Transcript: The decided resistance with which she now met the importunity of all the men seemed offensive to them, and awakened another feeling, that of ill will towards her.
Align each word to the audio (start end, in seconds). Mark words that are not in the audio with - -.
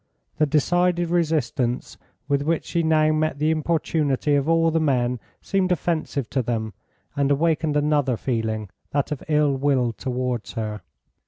The 0.39 0.47
decided 0.47 1.11
resistance 1.11 1.95
with 2.27 2.41
which 2.41 2.65
she 2.65 2.81
now 2.81 3.11
met 3.13 3.37
the 3.37 3.51
importunity 3.51 4.33
of 4.33 4.49
all 4.49 4.71
the 4.71 4.79
men 4.79 5.19
seemed 5.43 5.71
offensive 5.71 6.27
to 6.31 6.41
them, 6.41 6.73
and 7.15 7.29
awakened 7.29 7.77
another 7.77 8.17
feeling, 8.17 8.71
that 8.89 9.11
of 9.11 9.21
ill 9.27 9.55
will 9.55 9.93
towards 9.93 10.53
her. 10.53 10.81